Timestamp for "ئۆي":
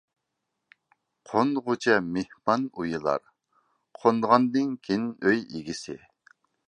5.21-5.45